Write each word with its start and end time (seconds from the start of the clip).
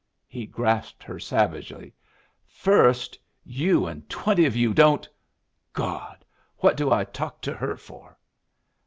He 0.25 0.47
grasped 0.47 1.03
her 1.03 1.19
savagely. 1.19 1.93
"First! 2.47 3.19
You 3.43 3.85
and 3.85 4.09
twenty 4.09 4.47
of 4.47 4.55
yu' 4.55 4.73
don't 4.73 5.07
God!! 5.73 6.25
what 6.57 6.75
do 6.75 6.91
I 6.91 7.03
talk 7.03 7.39
to 7.41 7.53
her 7.53 7.77
for?" 7.77 8.17